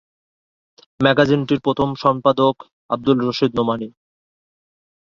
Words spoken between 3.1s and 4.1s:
Rashid Nomani.